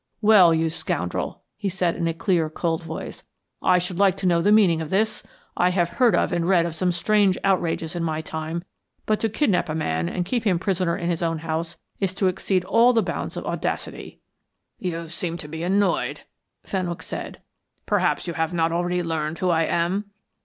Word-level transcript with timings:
"Well, 0.23 0.51
you 0.51 0.71
scoundrel," 0.71 1.43
he 1.55 1.69
said 1.69 1.95
in 1.95 2.07
a 2.07 2.13
clear, 2.15 2.49
cold 2.49 2.81
voice, 2.83 3.23
"I 3.61 3.77
should 3.77 3.99
like 3.99 4.17
to 4.17 4.25
know 4.25 4.41
the 4.41 4.51
meaning 4.51 4.81
of 4.81 4.89
this. 4.89 5.21
I 5.55 5.69
have 5.69 5.89
heard 5.89 6.15
of 6.15 6.33
and 6.33 6.49
read 6.49 6.65
of 6.65 6.73
some 6.73 6.91
strange 6.91 7.37
outrages 7.43 7.95
in 7.95 8.03
my 8.03 8.19
time, 8.21 8.63
but 9.05 9.19
to 9.19 9.29
kidnap 9.29 9.69
a 9.69 9.75
man 9.75 10.09
and 10.09 10.25
keep 10.25 10.43
him 10.43 10.57
prisoner 10.57 10.97
in 10.97 11.11
his 11.11 11.21
own 11.21 11.37
house 11.45 11.77
is 11.99 12.15
to 12.15 12.27
exceed 12.29 12.65
all 12.65 12.93
the 12.93 13.03
bounds 13.03 13.37
of 13.37 13.45
audacity." 13.45 14.19
"You 14.79 15.01
appear 15.01 15.37
to 15.37 15.47
be 15.47 15.61
annoyed," 15.61 16.21
Fenwick 16.63 17.03
said. 17.03 17.39
"Perhaps 17.85 18.25
you 18.25 18.33
have 18.33 18.55
not 18.55 18.71
already 18.71 19.03
learned 19.03 19.37
who 19.37 19.51
I 19.51 19.65
am?" 19.65 20.05